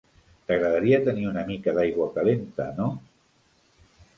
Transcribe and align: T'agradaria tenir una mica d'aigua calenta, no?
T'agradaria 0.51 0.99
tenir 1.09 1.27
una 1.33 1.43
mica 1.51 1.75
d'aigua 1.79 2.09
calenta, 2.17 2.67
no? 2.81 2.89